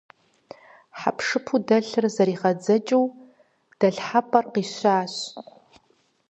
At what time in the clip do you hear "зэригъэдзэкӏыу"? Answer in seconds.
2.15-3.05